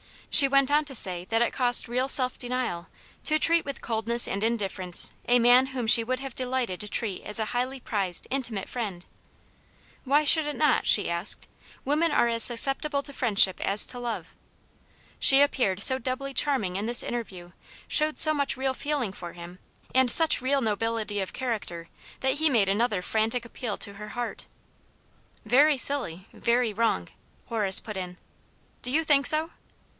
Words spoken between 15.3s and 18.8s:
appeared so doubly charming in this interview, showed so much real